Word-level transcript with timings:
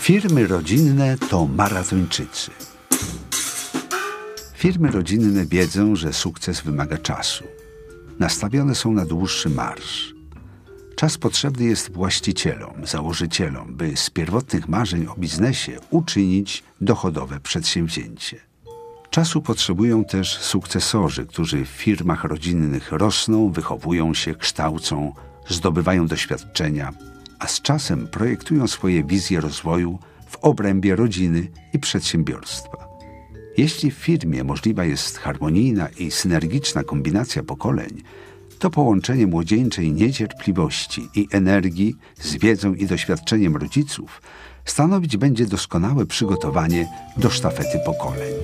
Firmy 0.00 0.46
rodzinne 0.46 1.18
to 1.18 1.46
maratończycy. 1.46 2.50
Firmy 4.54 4.90
rodzinne 4.90 5.46
wiedzą, 5.46 5.96
że 5.96 6.12
sukces 6.12 6.60
wymaga 6.60 6.98
czasu. 6.98 7.44
Nastawione 8.18 8.74
są 8.74 8.92
na 8.92 9.06
dłuższy 9.06 9.50
marsz. 9.50 10.14
Czas 10.96 11.18
potrzebny 11.18 11.64
jest 11.64 11.92
właścicielom, 11.92 12.86
założycielom, 12.86 13.74
by 13.76 13.96
z 13.96 14.10
pierwotnych 14.10 14.68
marzeń 14.68 15.06
o 15.06 15.14
biznesie 15.18 15.78
uczynić 15.90 16.62
dochodowe 16.80 17.40
przedsięwzięcie. 17.40 18.40
Czasu 19.10 19.42
potrzebują 19.42 20.04
też 20.04 20.38
sukcesorzy, 20.38 21.26
którzy 21.26 21.64
w 21.64 21.68
firmach 21.68 22.24
rodzinnych 22.24 22.92
rosną, 22.92 23.52
wychowują 23.52 24.14
się, 24.14 24.34
kształcą, 24.34 25.14
zdobywają 25.48 26.06
doświadczenia, 26.06 26.92
a 27.40 27.46
z 27.46 27.62
czasem 27.62 28.08
projektują 28.08 28.68
swoje 28.68 29.04
wizje 29.04 29.40
rozwoju 29.40 29.98
w 30.26 30.36
obrębie 30.36 30.96
rodziny 30.96 31.48
i 31.72 31.78
przedsiębiorstwa. 31.78 32.88
Jeśli 33.56 33.90
w 33.90 33.94
firmie 33.94 34.44
możliwa 34.44 34.84
jest 34.84 35.18
harmonijna 35.18 35.88
i 35.88 36.10
synergiczna 36.10 36.84
kombinacja 36.84 37.42
pokoleń, 37.42 38.02
to 38.58 38.70
połączenie 38.70 39.26
młodzieńczej 39.26 39.92
niecierpliwości 39.92 41.08
i 41.14 41.28
energii 41.32 41.96
z 42.20 42.36
wiedzą 42.36 42.74
i 42.74 42.86
doświadczeniem 42.86 43.56
rodziców 43.56 44.22
stanowić 44.64 45.16
będzie 45.16 45.46
doskonałe 45.46 46.06
przygotowanie 46.06 46.88
do 47.16 47.30
sztafety 47.30 47.78
pokoleń. 47.86 48.34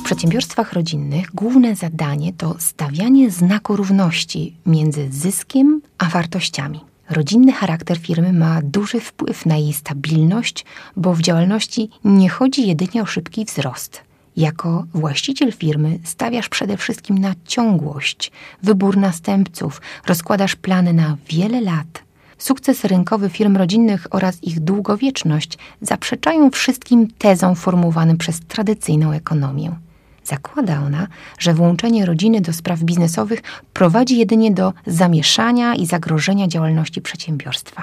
W 0.00 0.04
przedsiębiorstwach 0.04 0.72
rodzinnych 0.72 1.30
główne 1.34 1.76
zadanie 1.76 2.32
to 2.32 2.54
stawianie 2.58 3.30
znaku 3.30 3.76
równości 3.76 4.56
między 4.66 5.08
zyskiem 5.10 5.80
a 5.98 6.04
wartościami. 6.04 6.80
Rodzinny 7.10 7.52
charakter 7.52 7.98
firmy 7.98 8.32
ma 8.32 8.60
duży 8.62 9.00
wpływ 9.00 9.46
na 9.46 9.56
jej 9.56 9.72
stabilność, 9.72 10.64
bo 10.96 11.14
w 11.14 11.20
działalności 11.20 11.90
nie 12.04 12.28
chodzi 12.28 12.66
jedynie 12.66 13.02
o 13.02 13.06
szybki 13.06 13.44
wzrost. 13.44 14.02
Jako 14.36 14.84
właściciel 14.94 15.52
firmy 15.52 15.98
stawiasz 16.04 16.48
przede 16.48 16.76
wszystkim 16.76 17.18
na 17.18 17.34
ciągłość, 17.46 18.32
wybór 18.62 18.96
następców, 18.96 19.80
rozkładasz 20.06 20.56
plany 20.56 20.92
na 20.92 21.16
wiele 21.28 21.60
lat. 21.60 22.02
Sukces 22.38 22.84
rynkowy 22.84 23.28
firm 23.28 23.56
rodzinnych 23.56 24.06
oraz 24.10 24.44
ich 24.44 24.60
długowieczność 24.60 25.58
zaprzeczają 25.80 26.50
wszystkim 26.50 27.08
tezom 27.18 27.56
formułowanym 27.56 28.18
przez 28.18 28.40
tradycyjną 28.40 29.12
ekonomię. 29.12 29.87
Zakłada 30.28 30.80
ona, 30.86 31.06
że 31.38 31.54
włączenie 31.54 32.06
rodziny 32.06 32.40
do 32.40 32.52
spraw 32.52 32.80
biznesowych 32.80 33.42
prowadzi 33.72 34.18
jedynie 34.18 34.50
do 34.50 34.72
zamieszania 34.86 35.74
i 35.74 35.86
zagrożenia 35.86 36.48
działalności 36.48 37.00
przedsiębiorstwa. 37.00 37.82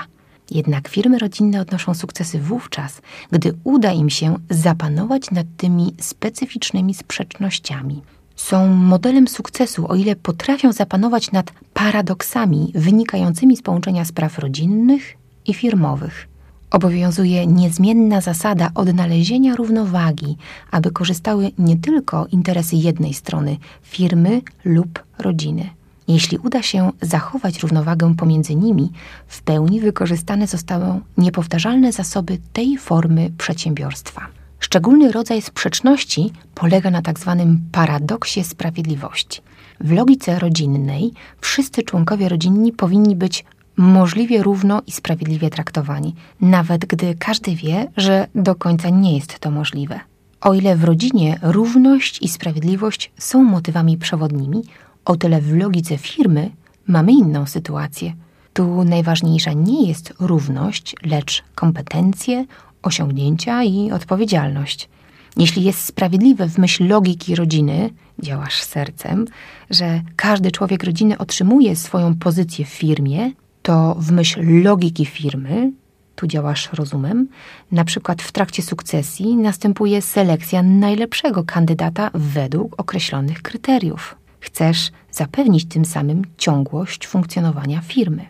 Jednak 0.52 0.88
firmy 0.88 1.20
rodzinne 1.20 1.62
odnoszą 1.62 1.94
sukcesy 1.94 2.40
wówczas, 2.40 3.02
gdy 3.32 3.54
uda 3.64 3.92
im 3.92 4.10
się 4.10 4.36
zapanować 4.50 5.32
nad 5.32 5.48
tymi 5.58 5.94
specyficznymi 6.00 6.94
sprzecznościami. 6.94 8.02
Są 8.36 8.68
modelem 8.68 9.28
sukcesu, 9.28 9.92
o 9.92 9.96
ile 9.96 10.16
potrafią 10.16 10.72
zapanować 10.72 11.32
nad 11.32 11.52
paradoksami 11.74 12.72
wynikającymi 12.76 13.58
z 13.58 13.62
połączenia 13.62 14.06
spraw 14.06 14.40
rodzinnych 14.40 15.14
i 15.46 15.54
firmowych. 15.54 16.28
Obowiązuje 16.72 17.48
niezmienna 17.48 18.22
zasada 18.22 18.70
odnalezienia 18.76 19.56
równowagi, 19.56 20.38
aby 20.72 20.92
korzystały 20.92 21.52
nie 21.58 21.78
tylko 21.78 22.28
interesy 22.32 22.76
jednej 22.76 23.14
strony 23.14 23.58
firmy 23.82 24.42
lub 24.66 25.04
rodziny. 25.20 25.70
Jeśli 26.08 26.38
uda 26.38 26.62
się 26.62 26.92
zachować 27.02 27.60
równowagę 27.60 28.16
pomiędzy 28.16 28.56
nimi, 28.56 28.92
w 29.28 29.42
pełni 29.42 29.80
wykorzystane 29.82 30.48
zostaną 30.48 31.02
niepowtarzalne 31.18 31.92
zasoby 31.92 32.38
tej 32.54 32.78
formy 32.78 33.32
przedsiębiorstwa. 33.38 34.28
Szczególny 34.60 35.12
rodzaj 35.12 35.42
sprzeczności 35.42 36.32
polega 36.56 36.92
na 36.92 37.02
tzw. 37.02 37.36
Tak 37.38 37.48
paradoksie 37.72 38.44
sprawiedliwości. 38.44 39.42
W 39.80 39.92
logice 39.92 40.40
rodzinnej 40.40 41.12
wszyscy 41.42 41.84
członkowie 41.84 42.30
rodzinni 42.30 42.72
powinni 42.72 43.16
być 43.16 43.46
możliwie 43.78 44.44
równo 44.44 44.82
i 44.88 44.92
sprawiedliwie 44.92 45.50
traktowani, 45.50 46.16
nawet 46.42 46.86
gdy 46.86 47.16
każdy 47.20 47.56
wie, 47.56 47.88
że 47.98 48.28
do 48.36 48.56
końca 48.56 48.90
nie 48.90 49.16
jest 49.16 49.40
to 49.40 49.52
możliwe. 49.52 50.00
O 50.42 50.54
ile 50.54 50.76
w 50.76 50.84
rodzinie 50.84 51.40
równość 51.42 52.22
i 52.22 52.28
sprawiedliwość 52.28 53.12
są 53.18 53.44
motywami 53.44 53.98
przewodnimi, 53.98 54.62
o 55.06 55.16
tyle 55.16 55.42
w 55.42 55.56
logice 55.56 55.98
firmy 55.98 56.52
mamy 56.88 57.12
inną 57.12 57.46
sytuację. 57.46 58.14
Tu 58.54 58.84
najważniejsza 58.84 59.54
nie 59.54 59.88
jest 59.88 60.14
równość, 60.20 60.96
lecz 61.04 61.44
kompetencje, 61.56 62.46
osiągnięcia 62.82 63.64
i 63.64 63.92
odpowiedzialność. 63.92 64.90
Jeśli 65.38 65.64
jest 65.64 65.86
sprawiedliwe 65.86 66.50
w 66.50 66.58
myśl 66.58 66.88
logiki 66.88 67.36
rodziny, 67.36 67.90
działasz 68.20 68.64
sercem, 68.64 69.26
że 69.70 70.02
każdy 70.16 70.52
człowiek 70.52 70.84
rodziny 70.84 71.18
otrzymuje 71.18 71.76
swoją 71.76 72.16
pozycję 72.16 72.66
w 72.66 72.70
firmie, 72.70 73.32
to 73.66 73.96
w 74.00 74.12
myśl 74.12 74.62
logiki 74.64 75.06
firmy, 75.06 75.72
tu 76.16 76.28
działasz 76.28 76.70
rozumem, 76.74 77.28
na 77.72 77.86
przykład 77.86 78.22
w 78.22 78.32
trakcie 78.32 78.64
sukcesji 78.64 79.38
następuje 79.38 80.02
selekcja 80.02 80.64
najlepszego 80.64 81.44
kandydata 81.44 82.12
według 82.14 82.80
określonych 82.80 83.42
kryteriów. 83.42 84.16
Chcesz 84.40 84.92
zapewnić 85.12 85.66
tym 85.66 85.86
samym 85.86 86.22
ciągłość 86.38 87.08
funkcjonowania 87.08 87.82
firmy. 87.82 88.26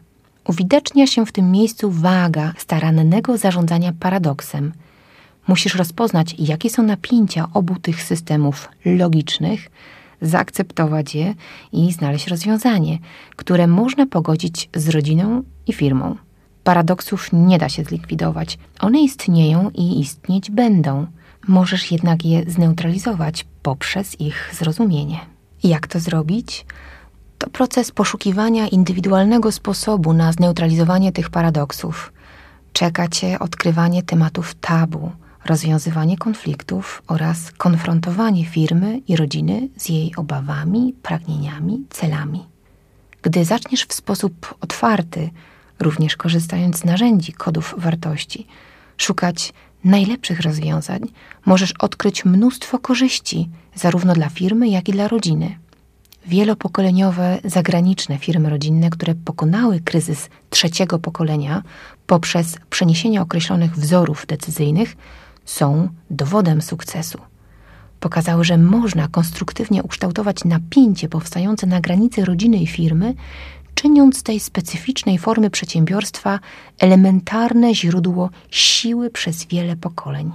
Uwidacznia 0.48 1.08
się 1.08 1.26
w 1.26 1.32
tym 1.32 1.52
miejscu 1.52 1.92
waga 1.92 2.54
starannego 2.58 3.38
zarządzania 3.38 3.94
paradoksem. 4.00 4.72
Musisz 5.48 5.76
rozpoznać, 5.76 6.36
jakie 6.40 6.70
są 6.70 6.84
napięcia 6.84 7.48
obu 7.54 7.76
tych 7.76 8.04
systemów 8.04 8.70
logicznych, 8.86 9.70
zaakceptować 10.22 11.16
je 11.16 11.34
i 11.72 11.92
znaleźć 11.94 12.28
rozwiązanie, 12.28 12.98
które 13.36 13.68
można 13.68 14.06
pogodzić 14.06 14.70
z 14.76 14.90
rodziną 14.90 15.44
i 15.68 15.74
firmą. 15.74 16.16
Paradoksów 16.64 17.30
nie 17.34 17.58
da 17.58 17.70
się 17.70 17.84
zlikwidować. 17.84 18.58
One 18.80 19.02
istnieją 19.02 19.70
i 19.70 20.00
istnieć 20.00 20.52
będą. 20.52 21.08
Możesz 21.48 21.92
jednak 21.92 22.26
je 22.26 22.52
zneutralizować 22.52 23.46
poprzez 23.64 24.22
ich 24.22 24.52
zrozumienie. 24.54 25.20
Jak 25.64 25.88
to 25.88 26.00
zrobić? 26.00 26.66
To 27.38 27.50
proces 27.50 27.92
poszukiwania 27.92 28.68
indywidualnego 28.68 29.52
sposobu 29.52 30.14
na 30.14 30.32
zneutralizowanie 30.32 31.12
tych 31.12 31.30
paradoksów. 31.30 32.14
Czeka 32.74 33.08
cię 33.08 33.40
odkrywanie 33.40 34.04
tematów 34.04 34.56
tabu, 34.56 35.12
rozwiązywanie 35.46 36.18
konfliktów 36.18 37.04
oraz 37.08 37.52
konfrontowanie 37.52 38.46
firmy 38.46 39.02
i 39.08 39.16
rodziny 39.16 39.70
z 39.78 39.90
jej 39.90 40.16
obawami, 40.16 40.94
pragnieniami, 41.02 41.86
celami. 41.90 42.46
Gdy 43.22 43.46
zaczniesz 43.46 43.86
w 43.86 43.94
sposób 43.94 44.56
otwarty, 44.62 45.30
również 45.80 46.16
korzystając 46.16 46.78
z 46.78 46.86
narzędzi 46.86 47.34
kodów 47.34 47.76
wartości, 47.78 48.48
szukać 48.98 49.54
najlepszych 49.84 50.40
rozwiązań, 50.40 51.02
możesz 51.46 51.74
odkryć 51.80 52.26
mnóstwo 52.26 52.80
korzyści 52.80 53.50
zarówno 53.76 54.14
dla 54.14 54.30
firmy, 54.30 54.70
jak 54.70 54.90
i 54.90 54.92
dla 54.92 55.08
rodziny. 55.08 55.58
Wielopokoleniowe 56.26 57.40
zagraniczne 57.44 58.18
firmy 58.18 58.50
rodzinne, 58.50 58.90
które 58.90 59.16
pokonały 59.16 59.80
kryzys 59.80 60.30
trzeciego 60.50 61.00
pokolenia 61.00 61.64
poprzez 62.08 62.58
przeniesienie 62.70 63.22
określonych 63.22 63.76
wzorów 63.76 64.26
decyzyjnych, 64.26 64.96
są 65.46 65.90
dowodem 66.10 66.62
sukcesu. 66.62 67.20
Pokazały, 68.00 68.46
że 68.46 68.58
można 68.58 69.08
konstruktywnie 69.08 69.84
ukształtować 69.84 70.44
napięcie 70.46 71.10
powstające 71.10 71.68
na 71.68 71.82
granicy 71.82 72.26
rodziny 72.26 72.58
i 72.58 72.68
firmy, 72.68 73.14
czyniąc 73.76 74.24
tej 74.24 74.40
specyficznej 74.40 75.18
formy 75.18 75.50
przedsiębiorstwa 75.50 76.40
elementarne 76.80 77.76
źródło 77.76 78.30
siły 78.50 79.10
przez 79.10 79.46
wiele 79.46 79.76
pokoleń. 79.76 80.32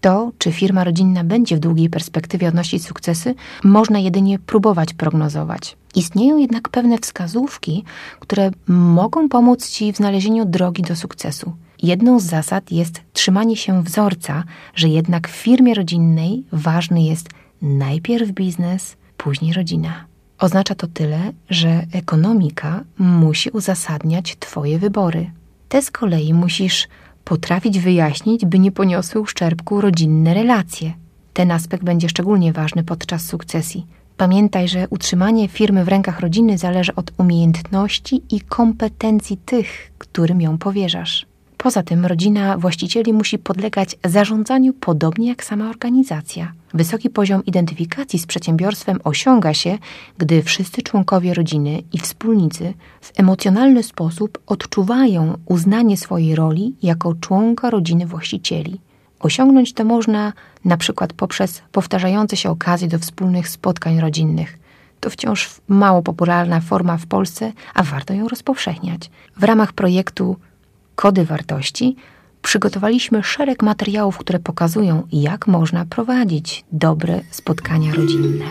To, 0.00 0.32
czy 0.38 0.52
firma 0.52 0.84
rodzinna 0.84 1.24
będzie 1.24 1.56
w 1.56 1.60
długiej 1.60 1.90
perspektywie 1.90 2.48
odnosić 2.48 2.86
sukcesy, 2.86 3.34
można 3.64 3.98
jedynie 3.98 4.38
próbować 4.38 4.94
prognozować. 4.94 5.76
Istnieją 5.94 6.38
jednak 6.38 6.68
pewne 6.68 6.98
wskazówki, 6.98 7.84
które 8.20 8.50
mogą 8.66 9.28
pomóc 9.28 9.70
Ci 9.70 9.92
w 9.92 9.96
znalezieniu 9.96 10.44
drogi 10.44 10.82
do 10.82 10.96
sukcesu. 10.96 11.52
Jedną 11.82 12.20
z 12.20 12.24
zasad 12.24 12.72
jest 12.72 13.00
trzymanie 13.12 13.56
się 13.56 13.82
wzorca, 13.82 14.44
że 14.74 14.88
jednak 14.88 15.28
w 15.28 15.30
firmie 15.30 15.74
rodzinnej 15.74 16.44
ważny 16.52 17.02
jest 17.02 17.28
najpierw 17.62 18.30
biznes, 18.30 18.96
później 19.16 19.52
rodzina. 19.52 20.04
Oznacza 20.38 20.74
to 20.74 20.86
tyle, 20.86 21.32
że 21.50 21.86
ekonomika 21.92 22.84
musi 22.98 23.50
uzasadniać 23.50 24.36
Twoje 24.40 24.78
wybory. 24.78 25.30
Te 25.68 25.82
z 25.82 25.90
kolei 25.90 26.34
musisz 26.34 26.88
potrafić 27.24 27.78
wyjaśnić, 27.78 28.46
by 28.46 28.58
nie 28.58 28.72
poniosły 28.72 29.20
uszczerbku 29.20 29.80
rodzinne 29.80 30.34
relacje. 30.34 30.92
Ten 31.32 31.50
aspekt 31.50 31.84
będzie 31.84 32.08
szczególnie 32.08 32.52
ważny 32.52 32.84
podczas 32.84 33.26
sukcesji. 33.26 33.86
Pamiętaj, 34.16 34.68
że 34.68 34.88
utrzymanie 34.90 35.48
firmy 35.48 35.84
w 35.84 35.88
rękach 35.88 36.20
rodziny 36.20 36.58
zależy 36.58 36.94
od 36.94 37.12
umiejętności 37.18 38.22
i 38.30 38.40
kompetencji 38.40 39.36
tych, 39.36 39.92
którym 39.98 40.40
ją 40.40 40.58
powierzasz. 40.58 41.31
Poza 41.62 41.82
tym 41.82 42.06
rodzina 42.06 42.58
właścicieli 42.58 43.12
musi 43.12 43.38
podlegać 43.38 43.96
zarządzaniu 44.04 44.72
podobnie 44.72 45.28
jak 45.28 45.44
sama 45.44 45.70
organizacja. 45.70 46.52
Wysoki 46.74 47.10
poziom 47.10 47.44
identyfikacji 47.44 48.18
z 48.18 48.26
przedsiębiorstwem 48.26 48.98
osiąga 49.04 49.54
się, 49.54 49.78
gdy 50.18 50.42
wszyscy 50.42 50.82
członkowie 50.82 51.34
rodziny 51.34 51.82
i 51.92 51.98
wspólnicy 51.98 52.74
w 53.00 53.20
emocjonalny 53.20 53.82
sposób 53.82 54.38
odczuwają 54.46 55.38
uznanie 55.46 55.96
swojej 55.96 56.34
roli 56.34 56.74
jako 56.82 57.14
członka 57.14 57.70
rodziny 57.70 58.06
właścicieli. 58.06 58.80
Osiągnąć 59.20 59.72
to 59.72 59.84
można 59.84 60.32
na 60.64 60.76
przykład 60.76 61.12
poprzez 61.12 61.62
powtarzające 61.72 62.36
się 62.36 62.50
okazje 62.50 62.88
do 62.88 62.98
wspólnych 62.98 63.48
spotkań 63.48 64.00
rodzinnych. 64.00 64.58
To 65.00 65.10
wciąż 65.10 65.50
mało 65.68 66.02
popularna 66.02 66.60
forma 66.60 66.96
w 66.96 67.06
Polsce, 67.06 67.52
a 67.74 67.82
warto 67.82 68.14
ją 68.14 68.28
rozpowszechniać. 68.28 69.10
W 69.36 69.44
ramach 69.44 69.72
projektu 69.72 70.36
Kody 71.02 71.24
Wartości 71.24 71.96
przygotowaliśmy 72.42 73.22
szereg 73.22 73.62
materiałów, 73.62 74.18
które 74.18 74.38
pokazują, 74.38 75.02
jak 75.12 75.46
można 75.46 75.84
prowadzić 75.84 76.64
dobre 76.72 77.20
spotkania 77.30 77.94
rodzinne. 77.94 78.44